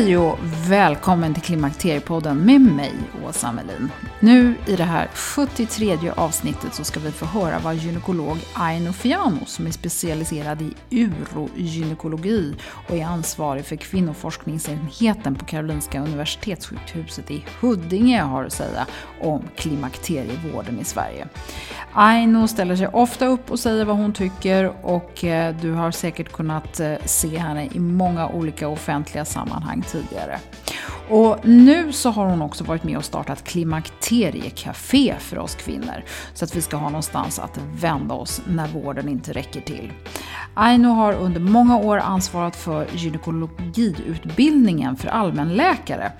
[0.00, 0.38] Hej och
[0.70, 2.92] välkommen till Klimakteriepodden med mig,
[3.26, 3.90] Åsa Melin.
[4.20, 9.46] Nu i det här 73 avsnittet så ska vi få höra vad gynekolog Aino Fiano,
[9.46, 12.54] som är specialiserad i urogynekologi
[12.88, 18.86] och är ansvarig för kvinnoforskningsenheten på Karolinska Universitetssjukhuset i Huddinge, har att säga
[19.20, 21.28] om klimakterievården i Sverige.
[21.92, 26.32] Aino ställer sig ofta upp och säger vad hon tycker och eh, du har säkert
[26.32, 30.38] kunnat eh, se henne i många olika offentliga sammanhang tidigare.
[31.08, 36.04] Och nu så har hon också varit med och startat Klimakteriecafé för oss kvinnor
[36.34, 39.92] så att vi ska ha någonstans att vända oss när vården inte räcker till.
[40.54, 46.12] Aino har under många år ansvarat för gynekologiutbildningen för allmänläkare.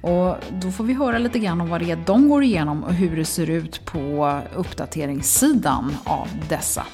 [0.00, 2.94] Och då får vi höra lite grann om vad det är de går igenom och
[2.94, 6.86] hur det ser ut på uppdateringssidan av dessa.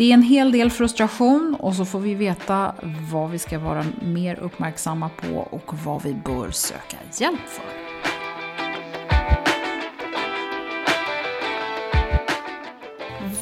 [0.00, 2.74] Det är en hel del frustration och så får vi veta
[3.12, 7.64] vad vi ska vara mer uppmärksamma på och vad vi bör söka hjälp för.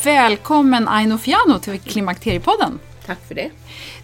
[0.05, 2.79] Välkommen Aino Fiano till Klimakteriepodden.
[3.07, 3.51] Tack för det.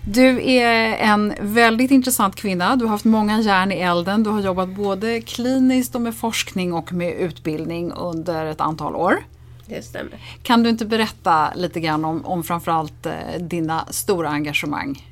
[0.07, 2.77] Du är en väldigt intressant kvinna.
[2.77, 4.23] Du har haft många järn i elden.
[4.23, 9.25] Du har jobbat både kliniskt och med forskning och med utbildning under ett antal år.
[9.67, 10.19] Det stämmer.
[10.43, 15.03] Kan du inte berätta lite grann om, om framförallt eh, dina stora engagemang?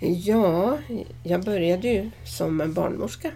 [0.00, 0.78] Ja,
[1.22, 3.30] jag började ju som en barnmorska.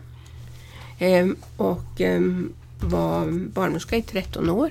[0.99, 4.71] Ehm, och ehm, var barnmorska i 13 år.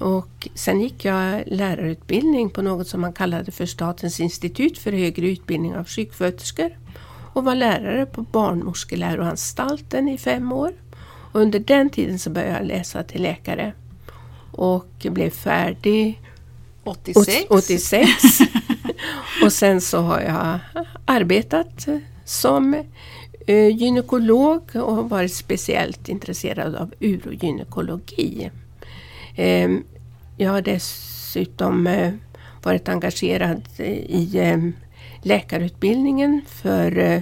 [0.00, 5.28] Och sen gick jag lärarutbildning på något som man kallade för Statens institut för högre
[5.28, 6.70] utbildning av sjuksköterskor.
[7.32, 10.72] Och var lärare på barnmorskeläroanstalten i fem år.
[11.32, 13.72] Och under den tiden så började jag läsa till läkare.
[14.58, 16.20] Och blev färdig
[16.84, 17.46] 86.
[17.50, 18.08] 86.
[19.42, 20.58] och sen så har jag
[21.04, 21.88] arbetat
[22.24, 22.74] som
[23.46, 28.50] eh, gynekolog och varit speciellt intresserad av urogynekologi.
[29.34, 29.70] Eh,
[30.36, 32.12] jag har dessutom eh,
[32.62, 34.58] varit engagerad i eh,
[35.22, 37.20] läkarutbildningen för eh,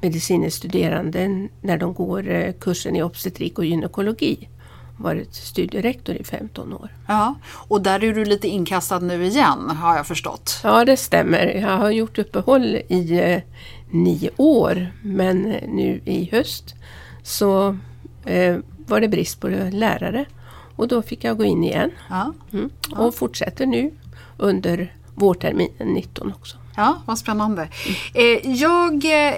[0.00, 4.48] medicine studerande när de går kursen i obstetrik och gynekologi
[4.96, 6.88] varit studierektor i 15 år.
[7.06, 7.34] Ja,
[7.68, 10.60] och där är du lite inkastad nu igen har jag förstått.
[10.64, 11.46] Ja, det stämmer.
[11.46, 13.42] Jag har gjort uppehåll i eh,
[13.90, 16.74] nio år men nu i höst
[17.22, 17.78] så
[18.24, 18.56] eh,
[18.86, 20.24] var det brist på lärare
[20.76, 21.90] och då fick jag gå in igen.
[22.10, 22.32] Ja.
[22.52, 22.70] Mm.
[22.96, 23.90] Och fortsätter nu
[24.36, 26.56] under vårterminen 19 också.
[26.78, 27.68] Ja, vad spännande.
[28.14, 29.34] Eh, jag eh,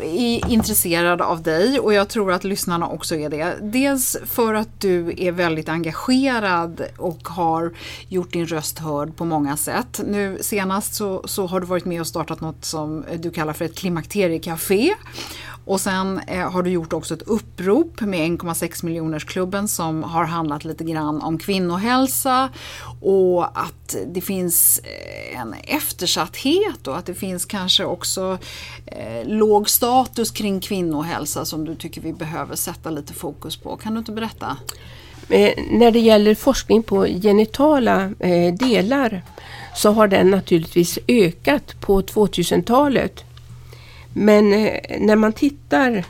[0.00, 3.54] är intresserad av dig och jag tror att lyssnarna också är det.
[3.60, 7.72] Dels för att du är väldigt engagerad och har
[8.08, 10.00] gjort din röst hörd på många sätt.
[10.06, 13.64] Nu senast så, så har du varit med och startat något som du kallar för
[13.64, 14.94] ett klimakteriecafé.
[15.64, 20.24] Och sen eh, har du gjort också ett upprop med 1,6 miljoners klubben som har
[20.24, 22.48] handlat lite grann om kvinnohälsa
[23.00, 28.38] och att det finns eh, en eftersatthet och att det finns kanske också
[28.86, 33.76] eh, låg status kring kvinnohälsa som du tycker vi behöver sätta lite fokus på.
[33.76, 34.56] Kan du inte berätta?
[35.28, 39.22] Eh, när det gäller forskning på genitala eh, delar
[39.74, 43.24] så har den naturligtvis ökat på 2000-talet.
[44.12, 46.04] Men eh, när man tittar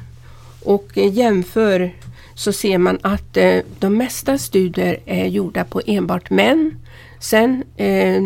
[0.64, 1.92] och jämför
[2.34, 6.78] så ser man att eh, de mesta studier är gjorda på enbart män.
[7.20, 8.22] Sen eh,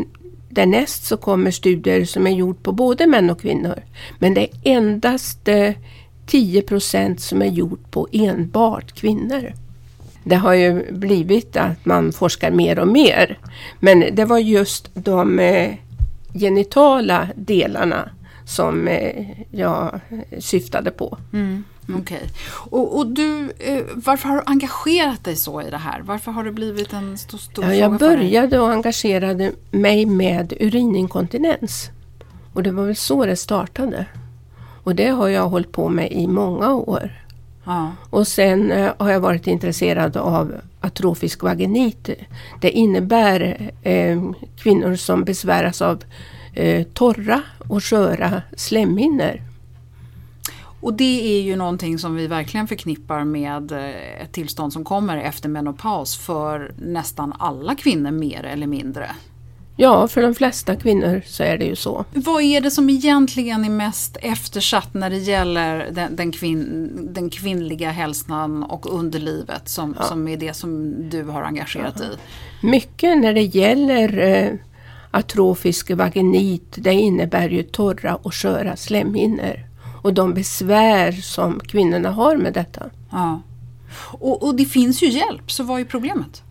[0.48, 3.82] därnäst så kommer studier som är gjorda på både män och kvinnor.
[4.18, 5.48] Men det är endast
[6.26, 9.52] 10 procent som är gjort på enbart kvinnor
[10.28, 13.38] det har ju blivit att man forskar mer och mer.
[13.80, 15.40] Men det var just de
[16.34, 18.10] genitala delarna
[18.46, 20.00] som eh, jag
[20.38, 21.18] syftade på.
[21.32, 21.64] Mm.
[21.88, 22.00] Okej.
[22.00, 22.28] Okay.
[22.70, 26.00] Och, och, du, eh, varför har du engagerat dig så i det här?
[26.00, 31.90] Varför har det blivit en stor, stor ja, Jag började och engagerade mig med urininkontinens.
[32.52, 34.06] Och det var väl så det startade.
[34.82, 37.10] Och det har jag hållit på med i många år.
[37.64, 37.92] Ja.
[38.10, 42.10] Och sen eh, har jag varit intresserad av atrofisk vaginit.
[42.60, 44.22] Det innebär eh,
[44.56, 46.04] kvinnor som besväras av
[46.56, 49.40] eh, torra och sköra slemhinnor.
[50.80, 55.16] Och det är ju någonting som vi verkligen förknippar med eh, ett tillstånd som kommer
[55.16, 59.10] efter menopaus för nästan alla kvinnor mer eller mindre.
[59.78, 62.04] Ja, för de flesta kvinnor så är det ju så.
[62.12, 67.30] Vad är det som egentligen är mest eftersatt när det gäller den, den, kvin, den
[67.30, 70.04] kvinnliga hälsan och underlivet som, ja.
[70.04, 72.66] som är det som du har engagerat dig i?
[72.66, 74.50] Mycket när det gäller eh,
[75.16, 79.66] atrofisk vaginit, det innebär ju torra och sköra slemhinnor.
[80.02, 82.82] Och de besvär som kvinnorna har med detta.
[83.10, 83.42] Ja.
[84.20, 86.42] Och, och det finns ju hjälp, så vad är problemet?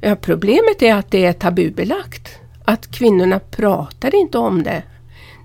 [0.00, 2.28] Ja, problemet är att det är tabubelagt
[2.64, 4.82] att kvinnorna pratar inte om det.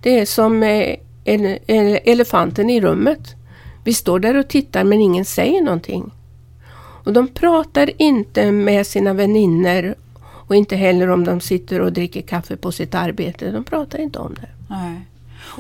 [0.02, 0.96] Det är som eh,
[2.04, 3.36] elefanten i rummet.
[3.84, 6.12] Vi står där och tittar men ingen säger någonting.
[7.06, 9.96] Och de pratar inte med sina vänner
[10.48, 13.52] och inte heller om de sitter och dricker kaffe på sitt arbete.
[13.52, 14.48] De pratar inte om det.
[14.70, 15.02] Nej.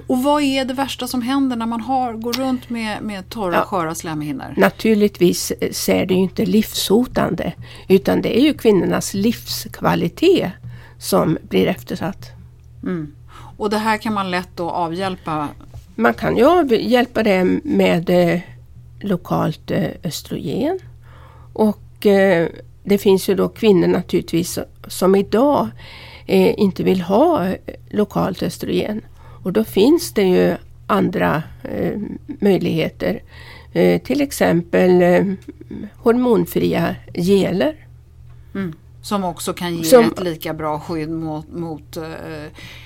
[0.08, 3.56] Och vad är det värsta som händer när man har, går runt med, med torra,
[3.56, 4.54] ja, sköra slemhinnor?
[4.58, 7.54] Naturligtvis så är det ju inte livshotande
[7.88, 10.52] utan det är ju kvinnornas livskvalitet
[10.98, 12.32] som blir eftersatt.
[12.84, 13.16] Mm.
[13.58, 15.48] Och det här kan man lätt då avhjälpa?
[15.96, 18.40] Man kan ju avhjälpa det med eh,
[19.00, 20.80] lokalt eh, östrogen.
[21.54, 22.50] Och eh,
[22.86, 25.68] det finns ju då kvinnor naturligtvis som idag
[26.26, 27.56] eh, inte vill ha eh,
[27.90, 29.02] lokalt östrogen.
[29.44, 30.56] Och då finns det ju
[30.88, 33.22] andra eh, möjligheter.
[33.74, 35.26] Eh, till exempel eh,
[35.96, 37.76] hormonfria geler.
[38.56, 38.74] Mm.
[39.06, 41.48] Som också kan ge som, ett lika bra skydd mot...
[41.52, 42.04] mot uh,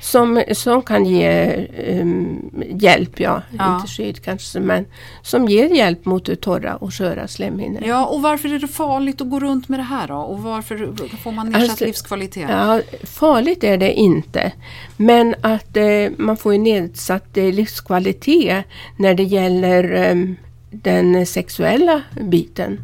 [0.02, 1.56] som, som kan ge
[2.02, 3.42] um, hjälp, ja.
[3.58, 3.76] ja.
[3.76, 4.86] Inte skydd kanske, men
[5.22, 7.84] som ger hjälp mot torra och sköra slemhinnor.
[7.86, 10.16] Ja, och varför är det farligt att gå runt med det här då?
[10.16, 12.50] Och varför får man nedsatt alltså, livskvalitet?
[12.50, 14.52] Ja, farligt är det inte.
[14.98, 18.66] Men att uh, man får nedsatt uh, livskvalitet
[18.98, 20.36] när det gäller um,
[20.72, 22.84] den sexuella biten.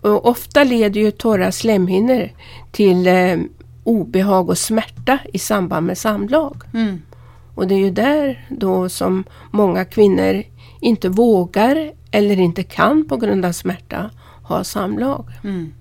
[0.00, 2.30] Och ofta leder ju torra slemhinnor
[2.70, 3.38] till eh,
[3.84, 6.62] obehag och smärta i samband med samlag.
[6.74, 7.02] Mm.
[7.54, 10.42] Och det är ju där då som många kvinnor
[10.80, 14.10] inte vågar eller inte kan på grund av smärta
[14.42, 15.24] ha samlag.
[15.44, 15.72] Mm.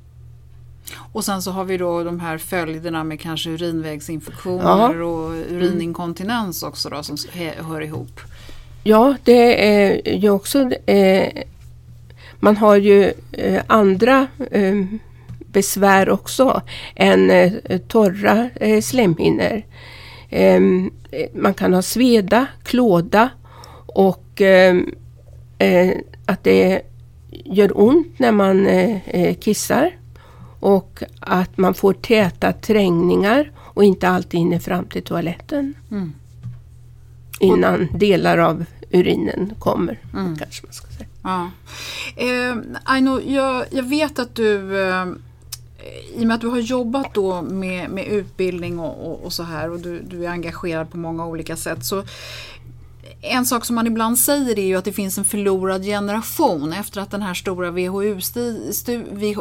[0.98, 5.04] Och sen så har vi då de här följderna med kanske urinvägsinfektioner ja.
[5.04, 7.18] och urininkontinens också då som
[7.70, 8.20] hör ihop.
[8.84, 11.44] Ja, det är ju också eh,
[12.40, 14.84] man har ju eh, andra eh,
[15.40, 16.62] besvär också
[16.96, 17.52] än eh,
[17.88, 19.62] torra eh, slemhinnor.
[20.30, 20.92] Ehm,
[21.34, 23.30] man kan ha sveda, klåda
[23.86, 24.92] och ehm,
[25.58, 25.92] eh,
[26.26, 26.82] att det
[27.30, 29.96] gör ont när man eh, kissar.
[30.60, 35.74] Och att man får täta trängningar och inte alltid hinner fram till toaletten.
[35.92, 36.14] Mm.
[37.40, 40.00] Innan delar av urinen kommer.
[40.14, 40.36] Mm.
[40.38, 41.09] Kanske man ska säga.
[41.24, 41.52] Ja.
[42.16, 45.06] Eh, Aino, jag, jag, vet att du eh,
[46.16, 49.44] i och med att du har jobbat då med, med utbildning och, och, och så
[49.44, 52.04] här och du, du, är engagerad på många olika sätt så
[53.22, 57.02] en sak som man ibland säger är ju att det finns en förlorad generation efter
[57.02, 57.72] att den här stora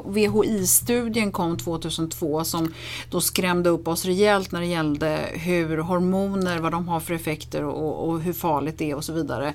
[0.04, 2.74] VHI-studien kom 2002 som
[3.10, 7.64] då skrämde upp oss rejält när det gällde hur hormoner, vad de har för effekter
[7.64, 9.54] och, och hur farligt det är och så vidare.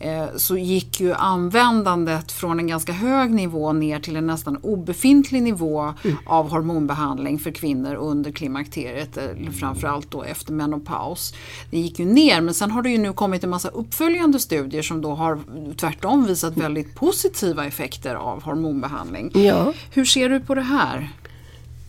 [0.00, 5.42] Eh, så gick ju användandet från en ganska hög nivå ner till en nästan obefintlig
[5.42, 6.16] nivå mm.
[6.26, 9.18] av hormonbehandling för kvinnor under klimakteriet,
[9.60, 11.34] framförallt då efter menopaus.
[11.70, 14.82] Det gick ju ner men sen har det ju nu kommit en massa uppföljande studier
[14.82, 15.38] som då har
[15.76, 19.30] tvärtom visat väldigt positiva effekter av hormonbehandling.
[19.34, 19.72] Ja.
[19.90, 21.10] Hur ser du på det här?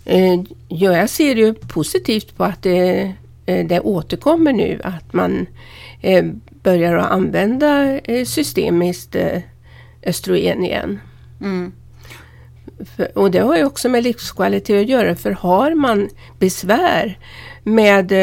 [0.06, 3.14] Eh, ja, jag ser ju positivt på att det,
[3.46, 5.46] eh, det återkommer nu att man
[6.02, 6.26] eh,
[6.64, 9.16] börjar att använda systemiskt
[10.04, 11.00] östrogen igen.
[11.42, 11.72] Mm.
[13.16, 17.20] Och det har ju också med livskvalitet att göra för har man besvär
[17.64, 18.14] med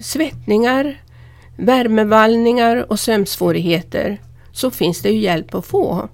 [0.00, 1.02] svettningar,
[1.58, 4.20] värmevallningar och sömnsvårigheter
[4.52, 6.08] så finns det ju hjälp att få.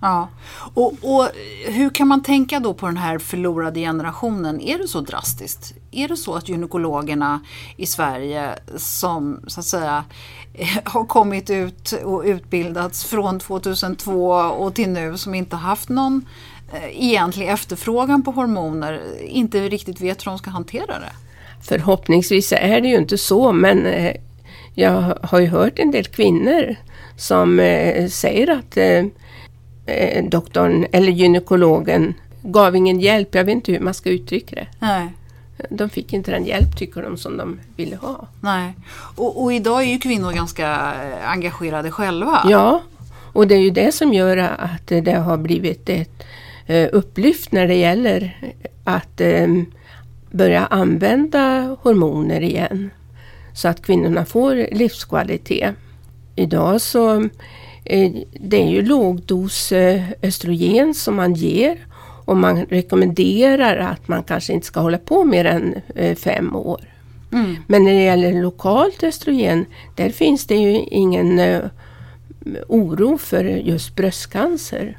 [0.00, 0.28] Ja,
[0.74, 1.28] och, och,
[1.66, 4.60] hur kan man tänka då på den här förlorade generationen?
[4.60, 5.74] Är det så drastiskt?
[5.90, 7.40] Är det så att gynekologerna
[7.76, 10.04] i Sverige som så att säga
[10.84, 16.26] har kommit ut och utbildats från 2002 och till nu som inte haft någon
[16.72, 21.12] eh, egentlig efterfrågan på hormoner inte riktigt vet hur de ska hantera det?
[21.62, 24.16] Förhoppningsvis är det ju inte så men eh,
[24.74, 26.76] jag har ju hört en del kvinnor
[27.16, 29.04] som eh, säger att eh,
[29.86, 33.34] eh, doktorn eller gynekologen gav ingen hjälp.
[33.34, 34.66] Jag vet inte hur man ska uttrycka det.
[34.78, 35.08] Nej.
[35.70, 38.28] De fick inte den hjälp tycker de som de ville ha.
[38.40, 38.74] Nej.
[39.16, 42.42] Och, och idag är ju kvinnor ganska eh, engagerade själva.
[42.48, 42.82] Ja,
[43.32, 46.24] och det är ju det som gör att det har blivit ett
[46.70, 48.38] uh, upplyft när det gäller
[48.84, 49.20] att
[50.30, 52.90] börja använda hormoner igen
[53.54, 55.74] så att kvinnorna får livskvalitet.
[56.36, 57.20] Idag så
[57.84, 61.78] eh, det är ju lågdos eh, östrogen som man ger
[62.24, 66.80] och man rekommenderar att man kanske inte ska hålla på mer än eh, fem år.
[67.32, 67.56] Mm.
[67.66, 71.40] Men när det gäller lokalt östrogen, där finns det ju ingen
[72.68, 74.98] oro för just bröstcancer.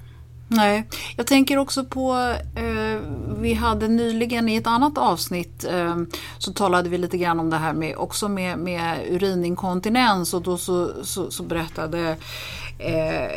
[0.56, 3.00] Nej, jag tänker också på, eh,
[3.40, 5.98] vi hade nyligen i ett annat avsnitt eh,
[6.38, 10.58] så talade vi lite grann om det här med också med, med urininkontinens och då
[10.58, 12.18] så, så, så berättade
[12.78, 13.32] eh,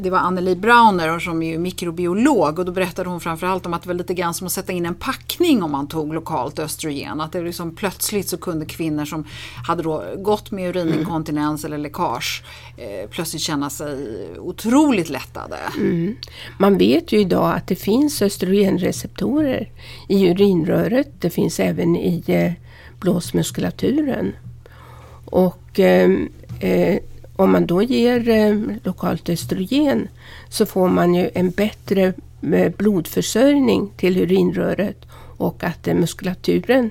[0.00, 3.88] det var Anneli Brauner som är mikrobiolog och då berättade hon framförallt om att det
[3.88, 7.20] var lite grann som att sätta in en packning om man tog lokalt östrogen.
[7.20, 9.24] Att det liksom plötsligt så kunde kvinnor som
[9.66, 12.44] hade då gått med urininkontinens eller läckage
[12.76, 15.58] eh, plötsligt känna sig otroligt lättade.
[15.76, 16.16] Mm.
[16.58, 19.70] Man vet ju idag att det finns östrogenreceptorer
[20.08, 21.08] i urinröret.
[21.20, 22.52] Det finns även i eh,
[23.00, 24.32] blåsmuskulaturen.
[25.24, 26.28] Och ehm,
[26.60, 26.98] eh, eh
[27.36, 30.08] om man då ger eh, lokalt östrogen
[30.48, 32.12] så får man ju en bättre
[32.52, 36.90] eh, blodförsörjning till urinröret och att eh, muskulaturen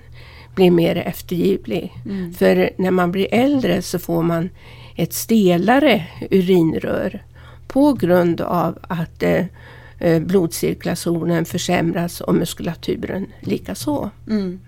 [0.55, 1.93] blir mer eftergivlig.
[2.05, 2.33] Mm.
[2.33, 4.49] För när man blir äldre så får man
[4.95, 7.23] ett stelare urinrör
[7.67, 14.09] på grund av att eh, blodcirkulationen försämras och muskulaturen likaså.
[14.29, 14.59] Mm.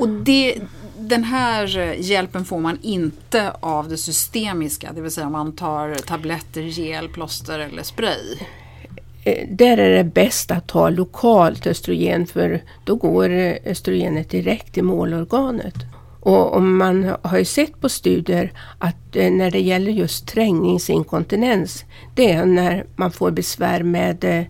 [0.00, 0.54] Och det,
[1.02, 5.56] den här eh, hjälpen får man inte av det systemiska, det vill säga om man
[5.56, 8.38] tar tabletter, gel, plåster eller spray.
[9.24, 14.74] Eh, där är det bäst att ta lokalt östrogen för då går eh, östrogenet direkt
[14.74, 15.74] till målorganet.
[16.20, 22.32] Och, och man har ju sett på studier att när det gäller just trängningsinkontinens, det
[22.32, 24.44] är när man får besvär med eh,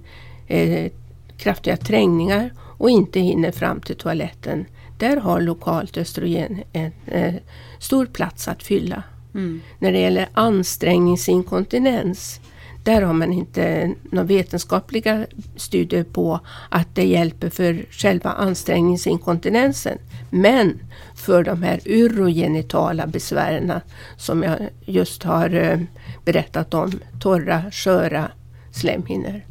[0.59, 0.91] eh
[1.37, 4.67] kraftiga trängningar och inte hinner fram till toaletten
[5.03, 7.35] där har lokalt östrogen en eh,
[7.79, 9.03] stor plats att fylla.
[9.35, 9.61] Mm.
[9.79, 12.41] När det gäller ansträngningsinkontinens
[12.85, 19.99] där har man inte några vetenskapliga studier på att det hjälper för själva ansträngningsinkontinensen.
[20.31, 20.79] Men
[21.15, 23.73] för de här urogenitala besvären
[24.17, 25.81] som jag just har eh,
[26.25, 28.31] berättat om, torra, sköra
[28.73, 29.43] slemhinnor.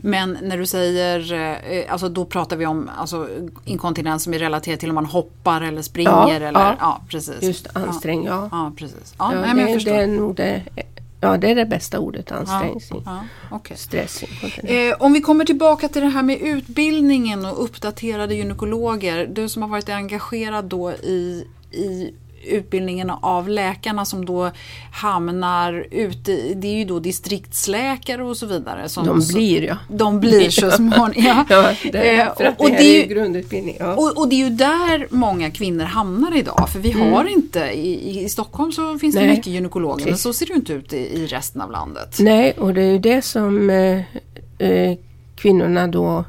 [0.00, 3.28] Men när du säger, eh, alltså då pratar vi om alltså,
[3.64, 6.10] inkontinens som är relaterad till om man hoppar eller springer.
[6.10, 6.76] Ja, eller, ja.
[6.80, 7.42] ja precis.
[7.42, 8.48] Just ansträng, ja.
[8.52, 9.14] Ja, precis.
[9.18, 10.62] Ja, ja, det, det, är nog det,
[11.20, 12.80] ja, det är det bästa ordet, ansträngning.
[12.90, 13.00] Ja,
[13.50, 13.76] ja, okay.
[13.76, 14.22] Stress,
[14.56, 19.26] eh, Om vi kommer tillbaka till det här med utbildningen och uppdaterade gynekologer.
[19.26, 24.50] Du som har varit engagerad då i, i utbildningen av läkarna som då
[24.92, 28.88] hamnar ute, det är ju då distriktsläkare och så vidare.
[28.88, 29.76] Som, de blir ja.
[29.88, 31.12] De blir så småningom.
[31.16, 31.44] ja.
[31.48, 33.76] ja, det, eh, för att och, det, är ju grundutbildning.
[33.80, 33.94] Ja.
[33.94, 36.68] Och, och, det är ju där många kvinnor hamnar idag.
[36.72, 37.12] För vi mm.
[37.12, 39.24] har inte, i, i Stockholm så finns Nej.
[39.24, 42.16] det mycket gynekologer men så ser det inte ut i, i resten av landet.
[42.20, 44.00] Nej, och det är ju det som eh,
[44.58, 44.96] eh,
[45.36, 46.24] kvinnorna då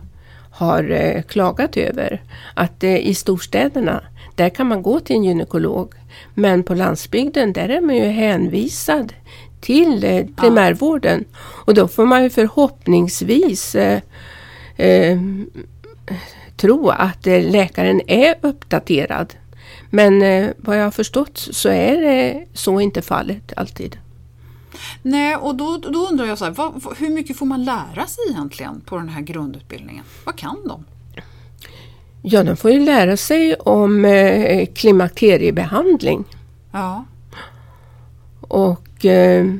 [0.52, 2.22] har eh, klagat över.
[2.54, 4.04] Att eh, i storstäderna,
[4.36, 5.94] där kan man gå till en gynekolog.
[6.34, 9.14] Men på landsbygden, där är man ju hänvisad
[9.62, 11.26] till eh, primärvården.
[11.66, 14.02] Och då får man ju förhoppningsvis eh,
[14.76, 15.20] eh,
[16.58, 19.34] tro att eh, läkaren är uppdaterad.
[19.90, 23.98] Men eh, vad jag har förstått så är det så inte fallet alltid.
[25.02, 28.24] Nej, och då, då undrar jag så här, vad, hur mycket får man lära sig
[28.30, 30.04] egentligen på den här grundutbildningen?
[30.26, 30.86] Vad kan de?
[32.22, 36.24] Ja, de får ju lära sig om eh, klimakteriebehandling.
[36.72, 37.06] Ja.
[38.42, 39.56] Och eh,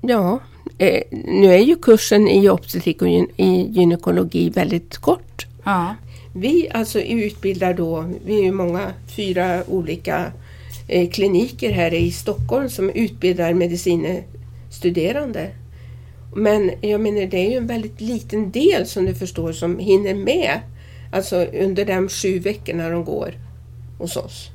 [0.00, 0.40] ja,
[0.78, 5.46] eh, nu är ju kursen i obstetrik och gyn i gynekologi väldigt kort.
[5.64, 5.94] Ja.
[6.32, 10.32] Vi alltså utbildar då, vi är ju många, fyra olika
[10.88, 15.50] Eh, kliniker här i Stockholm som utbildar medicinstuderande.
[16.36, 20.14] Men jag menar det är ju en väldigt liten del som du förstår som hinner
[20.14, 20.60] med.
[21.14, 23.34] Alltså under de sju veckorna de går
[23.98, 24.50] hos oss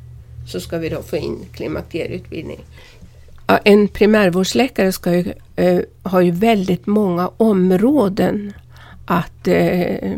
[0.48, 2.60] så ska vi då få in klimakterieutbildning.
[3.64, 8.54] En primärvårdsläkare ska ju, eh, har ju väldigt många områden
[9.06, 10.12] att eh,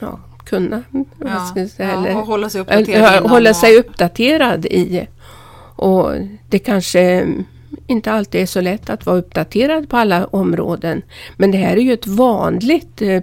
[0.00, 0.82] ja, kunna.
[1.24, 3.30] Ja, säga, eller, ja, hålla sig uppdaterad.
[3.30, 5.06] hålla sig uppdaterad i.
[5.76, 6.12] Och
[6.48, 7.26] det kanske
[7.86, 11.02] inte alltid är så lätt att vara uppdaterad på alla områden.
[11.36, 13.20] Men det här är ju ett vanligt eh,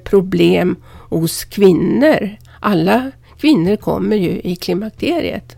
[1.09, 2.37] hos kvinnor.
[2.59, 5.55] Alla kvinnor kommer ju i klimakteriet.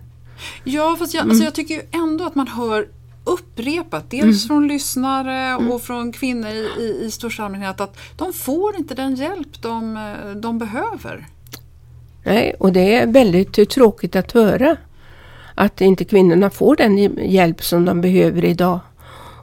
[0.64, 1.32] Ja, fast jag, mm.
[1.32, 2.88] alltså jag tycker ändå att man hör
[3.24, 4.48] upprepat, dels mm.
[4.48, 5.72] från lyssnare mm.
[5.72, 10.14] och från kvinnor i, i, i största allmänhet, att de får inte den hjälp de,
[10.42, 11.28] de behöver.
[12.24, 14.78] Nej, och det är väldigt tråkigt att höra
[15.56, 16.98] att inte kvinnorna får den
[17.32, 18.80] hjälp som de behöver idag.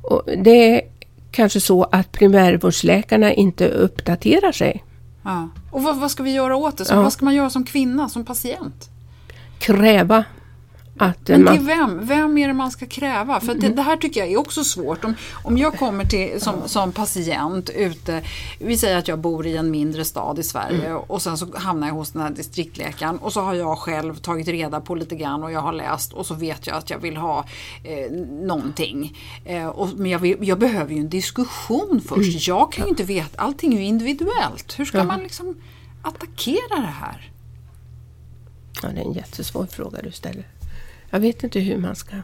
[0.03, 0.81] Och det är
[1.31, 4.85] kanske så att primärvårdsläkarna inte uppdaterar sig.
[5.27, 5.49] Ja.
[5.71, 6.85] Och vad, vad ska vi göra åt det?
[6.85, 7.03] Så ja.
[7.03, 8.91] Vad ska man göra som kvinna, som patient?
[9.59, 10.25] Kräva
[10.99, 12.07] att Men till vem?
[12.07, 13.41] Vem är det man ska kräva?
[13.41, 15.05] För det, det, här tycker jag är också svårt.
[15.05, 18.23] Om, om jag kommer till, som, som patient ute,
[18.59, 20.99] vi säger att jag bor i en mindre stad i Sverige mm.
[20.99, 24.49] och sen så hamnar jag hos den här distriktläkaren och så har jag själv tagit
[24.49, 27.17] reda på lite grann och jag har läst och så vet jag att jag vill
[27.17, 27.45] ha
[27.85, 28.11] eh,
[28.47, 29.19] någonting.
[29.45, 32.29] Eh, och, men jag, vill, jag, behöver ju en diskussion först.
[32.29, 32.39] Mm.
[32.41, 34.79] Jag kan ju inte veta, allting är ju individuellt.
[34.79, 35.05] Hur ska ja.
[35.05, 35.57] man liksom
[36.03, 37.33] attackera det här?
[38.83, 40.47] Ja, det är en jättesvår fråga du ställer.
[41.17, 42.17] Jag vet inte hur man ska...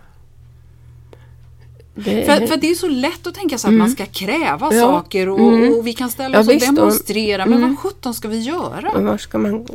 [1.94, 2.26] Det...
[2.26, 3.78] För, för, det är så lätt att tänka sig att mm.
[3.78, 4.80] man ska kräva ja.
[4.80, 5.72] saker och, mm.
[5.72, 7.46] och, vi kan ställa oss ja, och demonstrera.
[7.46, 7.68] Men mm.
[7.68, 9.00] vad sjutton ska vi göra?
[9.00, 9.66] var ska man...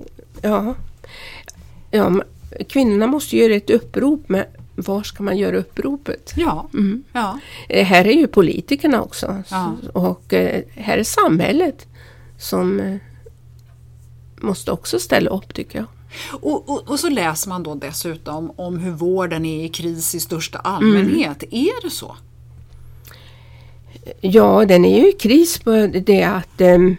[0.41, 0.75] Ja.
[1.91, 2.21] ja,
[2.69, 6.33] kvinnorna måste göra ett upprop med var ska man göra uppropet?
[6.35, 6.69] Ja.
[6.73, 7.03] Mm.
[7.13, 7.39] ja.
[7.69, 9.75] Eh, här är ju politikerna också ja.
[9.93, 11.87] och eh, här är samhället
[12.39, 12.97] som eh,
[14.41, 15.87] måste också ställa upp tycker jag.
[16.31, 20.19] Och, och, och, så läser man då dessutom om hur vården är i kris i
[20.19, 21.43] största allmänhet.
[21.43, 21.65] Mm.
[21.65, 22.15] Är det så?
[24.21, 25.71] Ja, den är ju i kris på
[26.05, 26.97] det att um,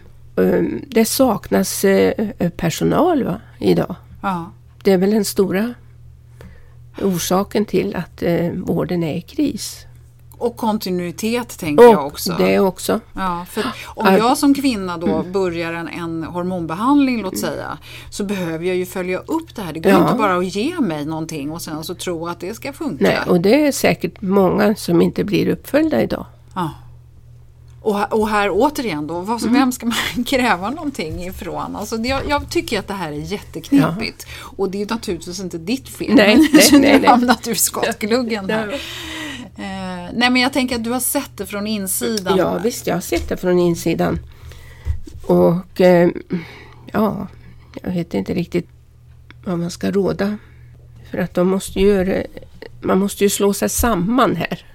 [0.87, 2.11] det saknas uh,
[2.57, 3.95] personal va, idag.
[4.21, 4.51] Ja.
[4.83, 5.73] Det är väl den stora
[7.01, 9.85] orsaken till att uh, vården är i kris.
[10.39, 12.35] Och kontinuitet tänker och jag också.
[12.37, 12.99] det också.
[13.13, 15.31] Ja, för om jag som kvinna då mm.
[15.31, 17.77] börjar en, en hormonbehandling låt säga
[18.09, 19.73] så behöver jag ju följa upp det här.
[19.73, 20.01] Det går ja.
[20.01, 23.03] inte bara att ge mig någonting och sen så tro att det ska funka.
[23.03, 26.25] Nej, och det är säkert många som inte blir uppföljda idag.
[26.55, 26.71] Ja.
[27.81, 29.53] Och, och här återigen då, vad, mm.
[29.53, 31.75] vem ska man kräva någonting ifrån?
[31.75, 34.25] Alltså det, jag, jag, tycker att det här är jätteknepigt.
[34.27, 34.53] Ja.
[34.57, 36.15] Och det är naturligtvis inte ditt fel.
[36.15, 36.99] Nej, nej, nej, nej.
[36.99, 38.81] Du hamnat ur skottgluggen här.
[39.59, 42.37] Eh, nej men jag tänker att du har sett det från insidan.
[42.37, 44.19] Ja visst, jag har sett det från insidan.
[45.27, 46.09] Och eh,
[46.91, 47.27] ja,
[47.81, 48.67] jag vet inte riktigt
[49.45, 50.37] vad man ska råda.
[51.11, 52.23] För att de måste ju,
[52.81, 54.65] man måste ju slå sig samman här.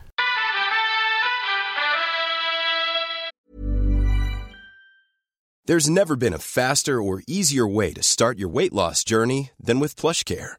[5.68, 9.80] There's never been a faster or easier way to start your weight loss journey than
[9.80, 10.58] with plush care.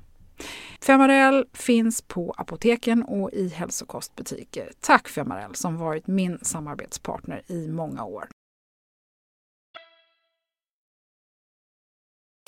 [0.81, 4.71] Femarel finns på apoteken och i hälsokostbutiker.
[4.79, 8.27] Tack Femarel som varit min samarbetspartner i många år.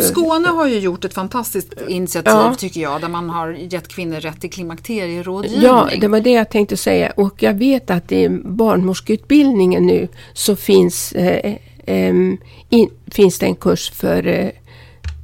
[0.03, 2.55] Skåne har ju gjort ett fantastiskt initiativ Ja.
[2.57, 5.61] tycker jag, där man har gett kvinnor rätt till klimakterierådgivning.
[5.63, 7.13] Ja, det var det jag tänkte säga.
[7.17, 12.37] Och jag vet att i barnmorskeutbildningen nu så finns, eh, em,
[12.69, 14.49] in, finns det en kurs för eh,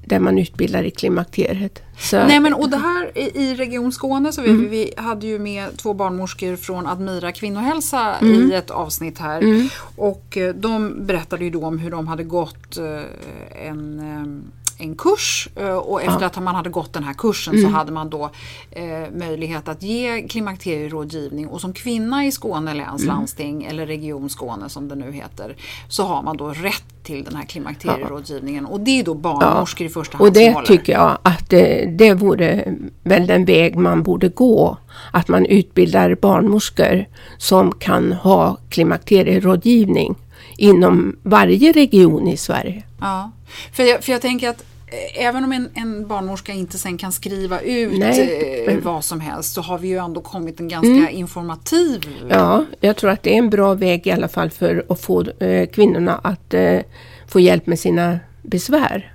[0.10, 1.82] där man utbildar i klimakteriet.
[2.00, 4.62] Så, Nej men och det här i Region Skåne så Mm.
[4.62, 8.52] vi, vi hade ju med två barnmorskor från Admira kvinnohälsa Mm.
[8.52, 9.69] i ett avsnitt här.
[9.95, 14.50] Och eh, de berättade ju då om hur de hade gått eh, en eh,
[14.82, 17.65] en kurs eh, och efter att man hade gått den här kursen Mm.
[17.72, 18.30] så hade man då
[18.72, 21.48] eh, möjlighet att ge klimakterierådgivning.
[21.48, 23.15] Och som kvinna i Skåne läns Mm.
[23.15, 25.56] landsting eller Region Skåne som det nu heter
[25.89, 28.65] så har man då rätt till den här klimakterierådgivningen.
[28.65, 32.13] Och det är då barnmorskor i första hand och det tycker jag att eh, det
[32.13, 34.78] vore väl den väg man borde gå.
[35.13, 37.06] Att man utbildar barnmorskor
[37.38, 40.15] som kan ha klimakterierådgivning
[40.60, 42.84] inom varje region i Sverige.
[43.00, 43.32] Ja,
[43.74, 47.12] för jag, för jag tänker att eh, även om en, en barnmorska inte sen kan
[47.12, 48.65] skriva ut Nej.
[48.67, 52.06] eh, vad som helst så har vi ju ändå kommit en ganska informativ...
[52.30, 55.26] Ja, jag tror att det är en bra väg i alla fall för att få
[55.39, 56.80] eh, kvinnorna att eh,
[57.28, 59.13] få hjälp med sina besvär.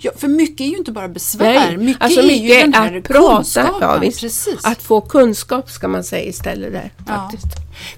[0.00, 2.74] Ja, för mycket är ju inte bara besvär, Nej, mycket alltså är ju mycket den
[2.74, 3.34] här att prata.
[3.36, 3.72] kunskapen.
[3.80, 4.20] Ja, visst.
[4.20, 4.64] Precis.
[4.64, 6.90] Att få kunskap ska man säga istället där.
[7.06, 7.30] Ja.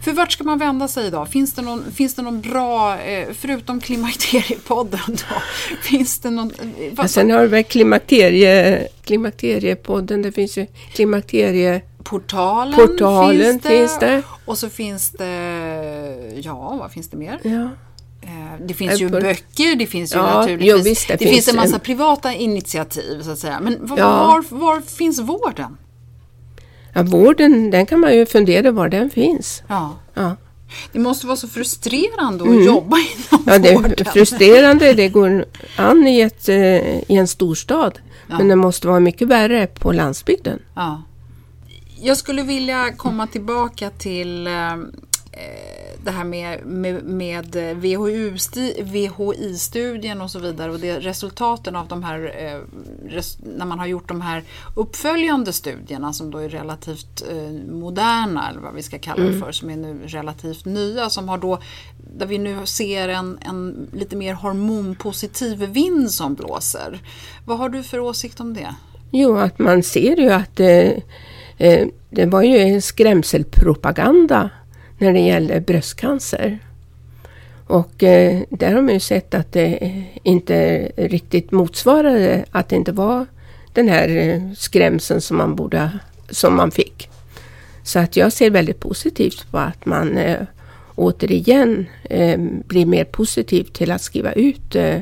[0.04, 1.28] För vart ska man vända sig idag?
[1.28, 5.42] Finns det någon, finns det någon bra, eh, förutom Klimakteriepodden då,
[5.82, 6.50] finns det någon...
[6.50, 11.82] eh, vad- Men sen har du väl klimakterie, klimakteriepodden, det finns ju klimakterie...
[12.04, 14.22] Portalen, Portalen finns, det, finns det.
[14.44, 17.38] Och så finns det, ja vad finns det mer?
[17.42, 17.68] Ja.
[18.22, 18.28] Eh,
[18.66, 19.20] Det finns ju Apple.
[19.20, 21.80] böcker, det finns ju Ja, naturligtvis, jo, visst, det det finns, finns en massa en-
[21.80, 23.60] privata initiativ så att säga.
[23.60, 24.08] Men var, Ja.
[24.26, 25.76] var, var finns vården?
[26.94, 29.62] ja, vården, den kan man ju fundera var den finns.
[29.68, 29.96] Ja.
[30.14, 30.36] Ja.
[30.92, 33.46] Det måste vara så frustrerande att jobba inom Mm.
[33.46, 34.04] Ja, det vården.
[34.12, 35.44] frustrerande, det går
[35.76, 36.56] an i, ett, eh,
[36.98, 37.98] i en storstad.
[38.26, 40.58] Men det måste vara mycket värre på landsbygden.
[40.74, 41.02] Ja.
[42.00, 44.52] Jag skulle vilja komma tillbaka till eh,
[46.04, 47.56] det här med, med, med
[48.84, 52.60] VHI-studien och så vidare och det resultaten av de här, eh,
[53.14, 54.42] res, när man har gjort de här
[54.76, 59.52] uppföljande studierna som då är relativt eh, moderna, eller vad vi ska kalla det för,
[59.52, 61.58] som är nu relativt nya, som har då,
[62.16, 67.00] där vi nu ser en, en lite mer hormonpositiv vind som blåser.
[67.44, 68.74] Vad har du för åsikt om det?
[69.10, 70.92] Jo, att man ser ju att eh,
[71.58, 74.50] eh, det var ju en skrämselpropaganda
[75.00, 76.58] när det gäller bröstcancer.
[77.66, 82.92] Och eh, där har man ju sett att det inte riktigt motsvarade, att det inte
[82.92, 83.26] var
[83.72, 85.90] den här eh, skrämseln som man, borde,
[86.30, 87.08] som man fick.
[87.82, 90.42] Så att jag ser väldigt positivt på att man eh,
[90.94, 95.00] återigen eh, blir mer positiv till att skriva ut eh,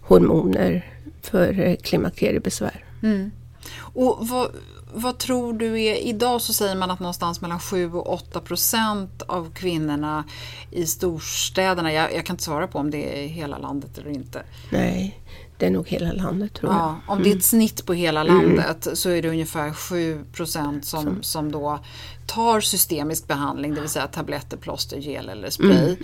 [0.00, 2.84] hormoner för eh, klimakteriebesvär.
[3.02, 3.30] Mm.
[3.78, 4.50] Och vad,
[4.98, 9.22] vad tror du är, idag så säger man att någonstans mellan 7 och 8 procent
[9.22, 10.24] av kvinnorna
[10.70, 14.42] i storstäderna, jag, jag, kan inte svara på om det är hela landet eller inte.
[14.70, 15.20] Nej,
[15.58, 16.80] det är nog hela landet tror jag.
[16.80, 17.42] Ja, om det är ett mm.
[17.42, 18.36] snitt på hela mm.
[18.36, 18.96] landet mm.
[18.96, 21.78] så är det ungefär 7 procent som, som då
[22.26, 25.96] tar systemisk behandling, det vill säga tabletter, plåster, gel eller spray.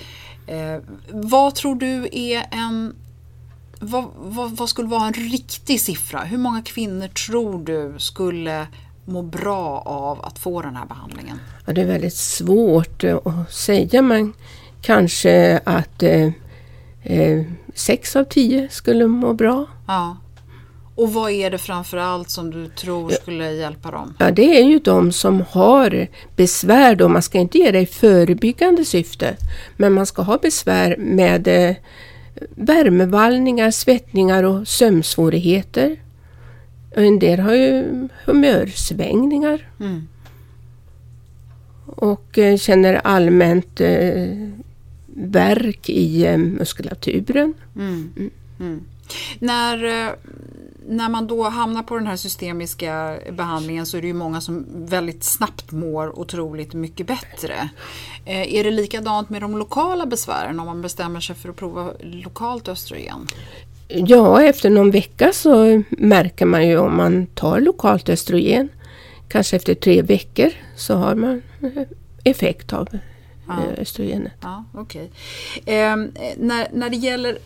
[0.46, 0.76] Mm.
[0.76, 2.94] Eh, vad tror du är en
[3.82, 6.20] vad, vad, vad, skulle vara en riktig siffra?
[6.20, 8.66] Hur många kvinnor tror du skulle
[9.04, 11.38] må bra av att få den här behandlingen?
[11.66, 14.32] Ja, det är väldigt svårt att säga men
[14.82, 16.30] kanske att eh,
[17.02, 19.66] eh, sex av tio skulle må bra.
[19.86, 20.16] Ja.
[20.94, 24.14] Och vad är det framförallt som du tror skulle hjälpa dem?
[24.18, 27.08] Ja, det är ju de som har besvär då.
[27.08, 29.36] Man ska inte ge det i förebyggande syfte.
[29.76, 31.76] Men man ska ha besvär med eh,
[32.54, 35.96] värmevallningar, svettningar och sömnsvårigheter.
[36.90, 39.68] En del har ju humörsvängningar.
[39.80, 40.08] Mm.
[41.86, 44.48] Och eh, känner allmänt eh,
[45.06, 47.54] värk i eh, muskulaturen.
[47.76, 48.12] Mm.
[48.16, 48.30] Mm.
[48.60, 48.80] mm.
[49.38, 50.14] När, eh,
[50.88, 54.66] när man då hamnar på den här systemiska behandlingen så är det ju många som
[54.86, 57.68] väldigt snabbt mår otroligt mycket bättre.
[58.24, 61.92] Eh, är det likadant med de lokala besvären om man bestämmer sig för att prova
[62.00, 63.26] lokalt östrogen?
[63.88, 68.68] Ja, efter någon vecka så märker man ju om man tar lokalt östrogen.
[69.28, 71.82] Kanske efter tre veckor så har man eh,
[72.24, 72.88] effekt av
[73.48, 73.62] ja.
[73.78, 74.32] östrogenet.
[74.40, 75.04] Ja, okay.
[75.66, 75.96] Eh,
[76.36, 77.38] när, när det gäller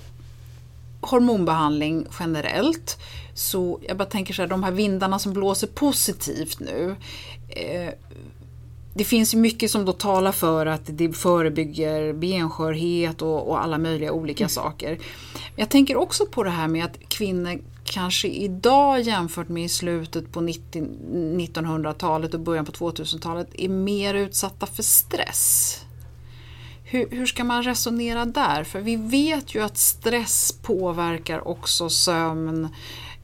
[1.07, 2.99] hormonbehandling generellt
[3.35, 6.97] så jag bara tänker så här, de här vindarna som blåser positivt nu.
[7.49, 7.91] Eh,
[8.95, 14.13] det finns mycket som då talar för att det förebygger benskörhet och, och alla möjliga
[14.13, 14.49] olika mm.
[14.49, 14.99] saker.
[15.57, 20.33] Jag tänker också på det här med att kvinnor kanske idag jämfört med i slutet
[20.33, 25.81] på 1900-talet och början på 2000-talet är mer utsatta för stress.
[26.89, 28.65] Hur, hur, ska man resonera där?
[28.65, 32.69] För vi vet ju att stress påverkar också sömn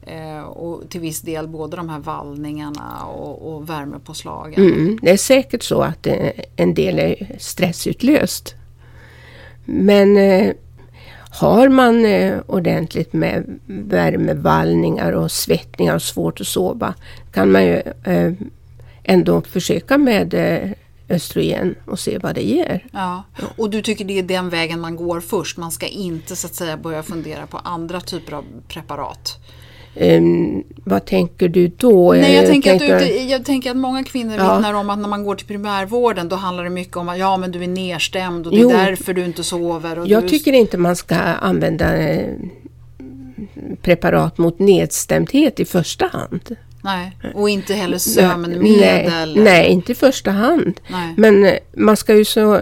[0.01, 4.63] eh, och till viss del både de här vallningarna och, och värmepåslagen.
[4.63, 8.55] Mm, mm, det är säkert så att eh, en del är stressutlöst.
[9.65, 10.53] Men eh,
[11.29, 16.93] har man eh, ordentligt med värmevallningar och svettningar och svårt att sova
[17.31, 18.33] kan man ju eh,
[19.03, 20.71] ändå försöka med eh,
[21.09, 22.85] östrogen och se vad det ger.
[22.91, 23.23] Ja.
[23.57, 25.57] Och du tycker det är den vägen man går först?
[25.57, 29.39] Man ska inte så att säga börja fundera på andra typer av preparat?
[29.95, 32.13] Um, vad tänker du då?
[32.13, 32.95] Nej, jag, tänker tänker...
[32.95, 34.55] Att, jag tänker att många kvinnor ja.
[34.55, 37.37] vittnar om att när man går till primärvården då handlar det mycket om att ja,
[37.37, 40.03] men du är nedstämd och det är jo, därför du inte sover.
[40.07, 40.29] jag du...
[40.29, 42.35] tycker inte man ska använda eh,
[43.81, 46.55] preparat mot nedstämdhet i första hand.
[46.83, 49.35] Nej, och inte heller sömnmedel?
[49.35, 50.79] Nej, nej, inte i första hand.
[50.87, 51.13] Nej.
[51.17, 52.61] Men eh, man ska ju så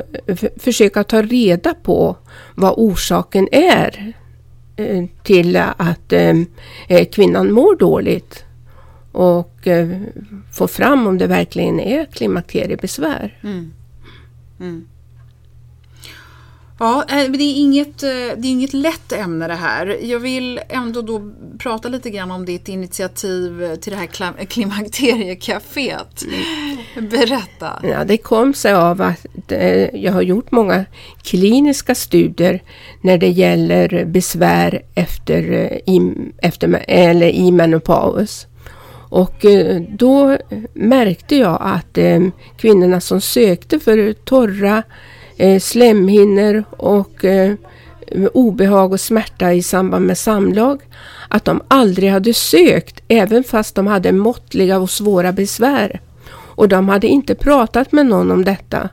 [0.58, 2.18] försöka ta reda på
[2.56, 4.14] vad orsaken är
[4.76, 8.44] eh, till att eh, kvinnan mår dåligt.
[9.12, 9.68] Och
[10.54, 13.40] få fram om det verkligen är klimakteriebesvär.
[13.44, 13.74] Mm.
[14.60, 14.88] Mm.
[16.82, 19.98] Ja, eh, det är, inget, eh, det är inget lätt ämne det här.
[20.02, 26.24] Jag vill ändå då prata lite grann om ditt initiativ till det här klimakteriecaféet.
[26.96, 27.10] Mm.
[27.10, 27.80] Berätta.
[27.84, 30.86] Ja, det kom sig av att eh, jag har gjort många
[31.24, 32.64] kliniska studier
[33.02, 35.70] när det gäller besvär efter,
[36.42, 38.48] efter eller i menopaus.
[39.10, 39.46] Och
[39.90, 40.38] då
[40.74, 41.98] märkte jag att
[42.58, 44.84] kvinnorna som sökte för torra
[45.42, 47.54] eh, slemhinnor och eh,
[48.34, 50.82] obehag och smärta i samband med samlag.
[51.30, 56.02] Att de aldrig hade sökt även fast de hade måttliga och svåra besvär.
[56.34, 58.90] Och de hade inte pratat med någon om detta.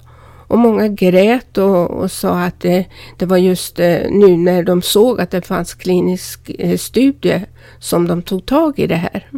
[0.46, 2.84] Och många grät och, och sa att det,
[3.16, 7.44] det var just eh, nu när de såg att det fanns klinisk eh, studie
[7.78, 9.30] som de tog tag i det här.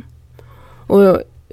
[0.87, 1.05] Och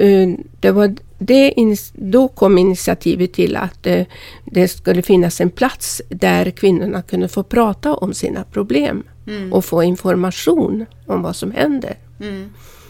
[0.03, 1.53] eh, det var det,
[1.93, 4.05] då kom initiativet till att eh,
[4.45, 9.53] det skulle finnas en plats där kvinnorna kunde få prata om sina problem mm.
[9.53, 11.95] och få information om vad som händer.
[12.19, 12.49] Mm.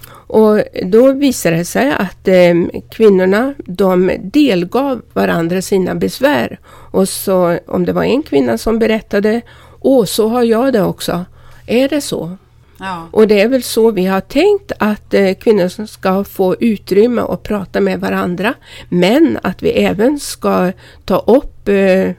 [0.10, 6.60] Och då visade det sig att eh, kvinnorna de delgav varandra sina besvär.
[6.92, 9.42] Och så om det var en kvinna som berättade,
[9.80, 11.26] åh så har jag det också.
[11.68, 12.38] Är det så?
[12.80, 13.08] Ja.
[13.12, 17.44] Och det är väl så vi har tänkt att eh, kvinnor ska få utrymme att
[17.44, 18.54] prata med varandra.
[18.90, 20.72] Men att vi även ska
[21.06, 22.12] ta upp eh,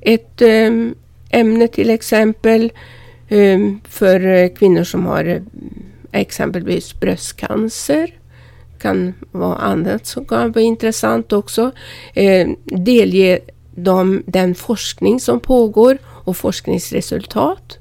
[0.00, 0.70] ett eh,
[1.30, 2.72] ämne till exempel
[3.28, 5.42] eh, för eh, kvinnor som har eh,
[6.12, 8.14] exempelvis bröstcancer.
[8.78, 11.70] kan vara annat som kan vara intressant också.
[12.14, 13.40] Eh, delge
[13.74, 17.78] dem den forskning som pågår och forskningsresultat.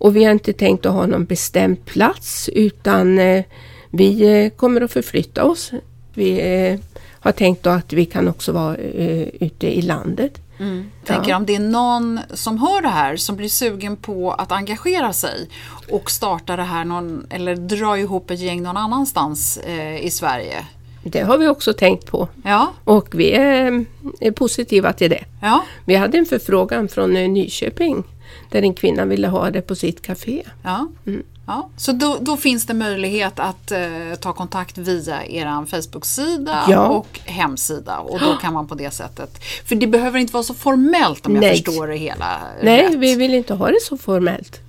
[0.00, 3.44] Och vi har inte tänkt att ha någon bestämd plats utan eh,
[3.90, 5.72] vi eh, kommer att förflytta oss.
[6.14, 6.78] Vi eh,
[7.20, 10.40] har tänkt att vi kan också vara ute i landet.
[10.58, 10.90] Mm.
[11.04, 11.36] Tänker ja.
[11.36, 15.48] om det är någon som hör det här som blir sugen på att engagera sig
[15.90, 20.64] och starta det här någon, eller dra ihop ett gäng någon annanstans eh, i Sverige.
[21.02, 22.28] Det har vi också tänkt på.
[22.44, 22.72] Ja.
[22.84, 23.84] Och vi är,
[24.20, 25.24] är positiva till det.
[25.42, 25.64] Ja.
[25.84, 28.04] Vi hade en förfrågan från Nyköping
[28.50, 30.42] där en kvinna ville ha det på sitt café.
[30.62, 30.88] Ja.
[31.06, 31.22] Mm.
[31.46, 36.88] Ja, så då, då, finns det möjlighet att eh, ta kontakt via er Facebook-sida ja.
[36.88, 39.30] och hemsida och då kan man på det sättet.
[39.64, 41.50] För det behöver inte vara så formellt om jag Nej.
[41.50, 42.94] förstår det hela Nej, rätt.
[42.94, 44.60] vi vill inte ha det så formellt.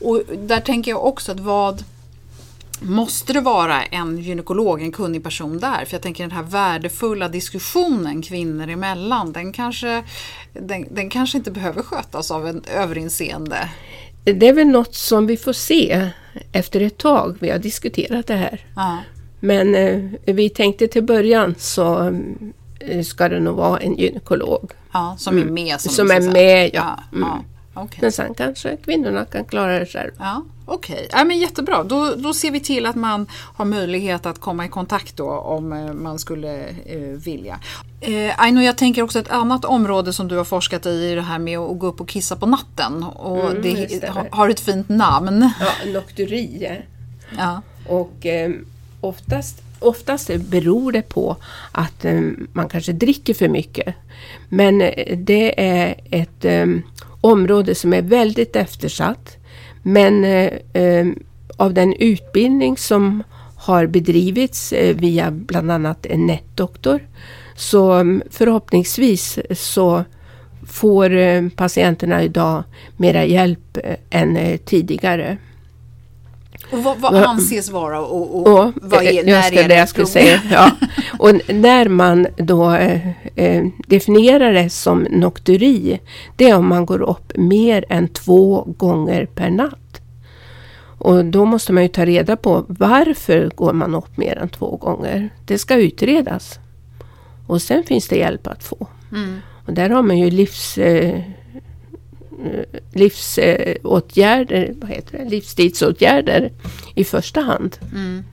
[0.00, 1.84] Och där tänker jag också att vad
[2.80, 5.84] Måste det vara en gynekolog, en kunnig person där?
[5.84, 10.04] För jag tänker den här värdefulla diskussionen kvinnor emellan, den kanske,
[10.52, 13.68] den, den kanske inte behöver skötas av en överinseende.
[14.24, 16.10] Det är väl något som vi får se
[16.52, 17.36] efter ett tag.
[17.40, 18.66] Vi har diskuterat det här.
[18.76, 18.98] Ja.
[19.40, 22.20] Men eh, vi tänkte till början så
[22.80, 24.72] eh, ska det nog vara en gynekolog.
[24.92, 25.80] Ja, som är med.
[25.80, 26.98] Som, som är med, ja.
[27.10, 27.38] ja, mm.
[27.74, 27.98] Okay.
[28.00, 30.10] Men sen kanske kvinnorna kan klara det själv.
[30.18, 31.08] Ja, Okej, okay.
[31.12, 31.84] ja, men jättebra.
[31.84, 35.72] Då, då ser vi till att man har möjlighet att komma i kontakt då om
[35.72, 37.60] eh, man skulle eh, vilja.
[38.00, 41.22] Eh, Aino, jag tänker också ett annat område som du har forskat i är det
[41.22, 43.02] här med att gå upp och kissa på natten.
[43.02, 45.50] Och mm, det, det har ett fint namn.
[45.60, 46.82] Ja, nocturi.
[47.38, 47.62] Ja.
[47.88, 48.50] Och eh,
[49.00, 51.36] oftast oftast beror det på
[51.72, 53.94] att um, man kanske dricker för mycket.
[54.48, 54.78] Men
[55.16, 56.44] det är ett
[57.20, 59.41] område som är väldigt eftersatt.
[59.82, 61.06] Men eh, eh,
[61.56, 63.22] av den utbildning som
[63.56, 67.00] har bedrivits eh, via bland annat en nätdoktor
[67.54, 70.04] så mm, förhoppningsvis eh, så
[70.66, 72.64] får eh, patienterna idag
[72.96, 73.78] mera hjälp
[74.10, 75.36] än tidigare.
[76.72, 79.88] Och vad, vad anses vara och, och, och vad är, när ska är det jag
[79.88, 80.70] skulle säga, ja.
[81.18, 82.74] Och när man då
[83.34, 86.00] eh, definierar det som nokturi,
[86.36, 90.00] det är om man går upp mer än två gånger per natt.
[90.98, 94.76] Och då måste man ju ta reda på varför går man upp mer än två
[94.76, 95.30] gånger.
[95.46, 96.58] Det ska utredas.
[97.46, 98.86] Och sen finns det hjälp att få.
[99.12, 99.38] Mm.
[99.66, 100.78] Och där har man ju livs...
[100.78, 101.20] Eh,
[102.92, 106.52] livsåtgärder, vad heter det, livstidsåtgärder
[106.94, 107.78] i första hand.
[107.92, 108.24] Mm.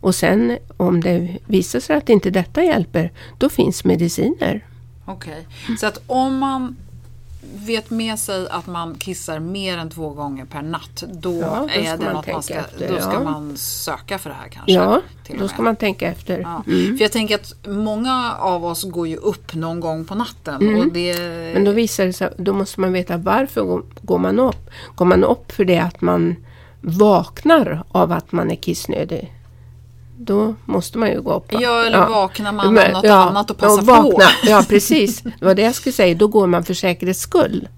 [0.00, 4.66] Och sen om det visar sig att inte detta hjälper, då finns mediciner.
[5.04, 5.76] Okej, okay.
[5.76, 6.76] så att om man
[7.40, 11.80] vet med sig att man kissar mer än två gånger per natt, då, ja, då
[11.80, 14.72] är det något man ska, efter, då ska man söka för det här kanske?
[14.72, 15.00] Ja,
[15.38, 16.38] då ska man tänka efter.
[16.38, 16.62] Ja.
[16.66, 16.96] Mm.
[16.96, 20.62] För jag tänker att många av oss går ju upp någon gång på natten.
[20.62, 20.80] Mm.
[20.80, 21.14] Och det...
[21.54, 24.70] Men då visar det sig, då måste man veta varför går man upp?
[24.94, 26.36] Går man upp för det att man
[26.80, 29.32] vaknar av att man är kissnödig?
[30.22, 31.46] Då måste man ju gå upp.
[31.48, 32.08] Ja, eller ja.
[32.08, 34.10] vaknar man av något ja, annat och passar vakna.
[34.10, 34.22] på.
[34.44, 35.22] Ja, precis.
[35.22, 36.14] Det var det jag skulle säga.
[36.14, 37.68] Då går man för säkerhets skull.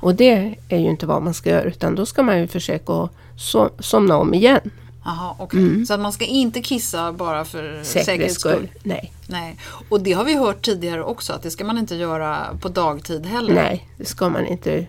[0.00, 3.08] Och det är ju inte vad man ska göra utan då ska man ju försöka
[3.36, 4.70] so somna om igen.
[5.04, 5.60] Aha, okay.
[5.60, 5.86] Mm.
[5.86, 8.68] Så att man ska inte kissa bara för säkerhets skull?
[8.82, 9.12] Nej.
[9.26, 9.56] Nej.
[9.88, 13.26] Och det har vi hört tidigare också att det ska man inte göra på dagtid
[13.26, 13.54] heller?
[13.54, 14.86] Nej, det ska man inte.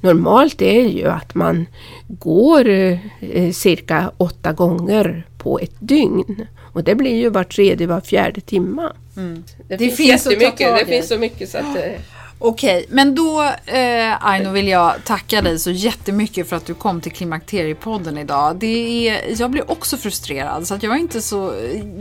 [0.00, 1.66] Normalt är ju att man
[2.08, 6.46] går eh, cirka åtta gånger på ett dygn.
[6.72, 8.92] Och det blir ju var tredje, var fjärde timma.
[9.16, 9.44] Mm.
[9.68, 11.76] Det, det, finns, finns jättemycket, det finns så mycket så att...
[11.76, 11.92] Eh,
[12.44, 17.00] Okej, men då eh, Aino vill jag tacka dig så jättemycket för att du kom
[17.00, 18.56] till Klimakteriepodden idag.
[18.56, 21.54] Det är, jag blir också frustrerad så att jag är inte så,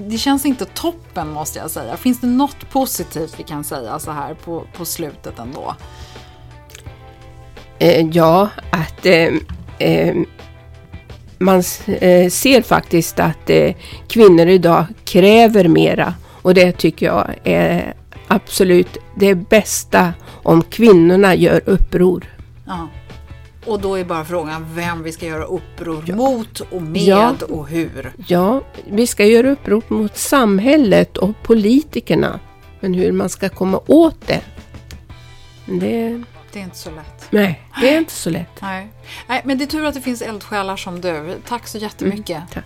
[0.10, 1.98] det känns inte toppen måste jag säga.
[1.98, 5.76] Finns det något positivt vi kan säga så här på, på slutet ändå?
[7.80, 9.34] Eh, ja, att eh,
[9.80, 10.16] eh
[11.42, 13.74] man eh, ser faktiskt att eh,
[14.08, 17.94] kvinnor idag kräver mera och det tycker jag är
[18.28, 22.26] absolut det bästa om kvinnorna gör uppror.
[22.66, 22.88] Ja.
[23.66, 26.16] Och då är bara frågan vem vi ska göra uppror ja.
[26.16, 27.36] mot och med ja.
[27.50, 28.14] och hur.
[28.28, 32.40] Ja, vi ska göra uppror mot samhället och politikerna.
[32.80, 34.42] Men hur man ska komma åt det,
[35.66, 37.28] Det, Det är inte så lätt.
[37.30, 38.62] nej, det är inte så lätt.
[38.62, 38.88] Nej.
[39.28, 41.42] Nej, men det är tur att det finns eldsjälar som du.
[41.48, 42.44] Tack så jättemycket.
[42.54, 42.64] tack.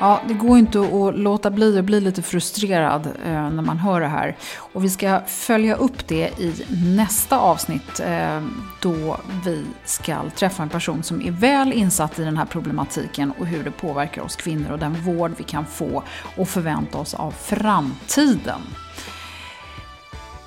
[0.00, 4.00] Ja, det går inte att låta bli att bli lite frustrerad eh, när man hör
[4.00, 4.36] det här.
[4.56, 8.42] Och vi ska följa upp det i nästa avsnitt eh,
[8.82, 13.46] då vi ska träffa en person som är väl insatt i den här problematiken och
[13.46, 16.02] hur det påverkar oss kvinnor och den vård vi kan få
[16.36, 18.60] och förvänta oss av framtiden.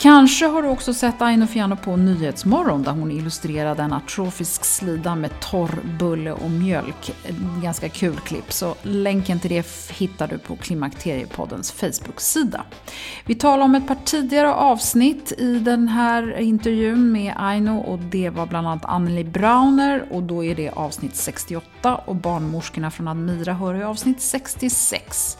[0.03, 5.15] Kanske har du också sett Aino Fiano på Nyhetsmorgon där hon illustrerade en atrofisk slida
[5.15, 7.11] med torr bulle och mjölk.
[7.63, 12.65] Ganska kul klipp, så länken till det hittar du på Klimakteriepoddens Facebook-sida.
[13.25, 18.29] Vi talar om ett par tidigare avsnitt i den här intervjun med Aino och det
[18.29, 23.53] var bland annat Anneli Brauner och då är det avsnitt 68 och barnmorskorna från Admira
[23.53, 25.37] hör i avsnitt 66.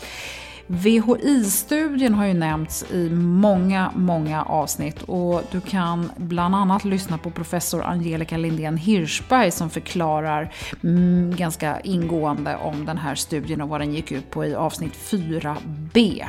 [0.68, 7.32] VHI-studien har ju nämnts i många, många avsnitt och du kan bland annat lyssna på
[7.32, 10.54] professor Angelica Lindén Hirschberg som förklarar
[10.84, 14.94] mm, ganska ingående om den här studien och vad den gick ut på i avsnitt
[14.94, 16.26] 4b.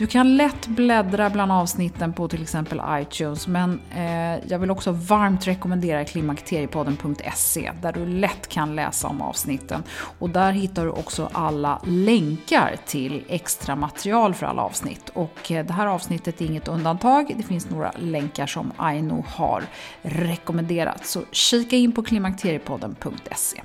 [0.00, 4.92] Du kan lätt bläddra bland avsnitten på till exempel iTunes men eh, jag vill också
[4.92, 9.82] varmt rekommendera klimakteriepodden.se där du lätt kan läsa om avsnitten.
[10.18, 15.08] Och där hittar du också alla länkar till extra material för alla avsnitt.
[15.08, 17.34] Och eh, det här avsnittet är inget undantag.
[17.36, 19.62] Det finns några länkar som Aino har
[20.02, 21.06] rekommenderat.
[21.06, 23.62] Så kika in på klimakteriepodden.se.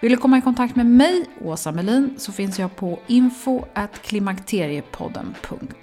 [0.00, 3.64] Vill du komma i kontakt med mig, Åsa Melin, så finns jag på info
[4.02, 5.75] klimakteriepodden.se.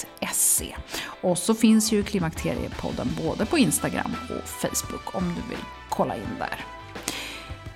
[1.21, 6.35] Och så finns ju Klimakteriepodden både på Instagram och Facebook om du vill kolla in
[6.39, 6.65] där.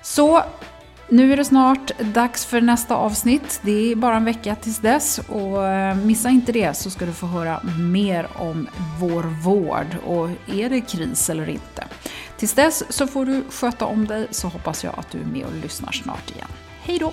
[0.02, 0.42] Så
[1.08, 3.60] nu är det snart dags för nästa avsnitt.
[3.62, 7.12] Det är bara en vecka tills dess och eh, missa inte det så ska du
[7.12, 8.68] få höra mer om
[9.00, 11.84] vår vård och är det kris eller inte.
[12.36, 15.46] Tills dess så får du sköta om dig så hoppas jag att du är med
[15.46, 16.48] och lyssnar snart igen.
[16.82, 17.12] Hej då!